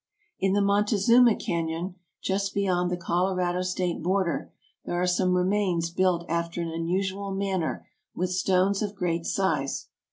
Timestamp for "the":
0.53-0.63, 2.89-2.97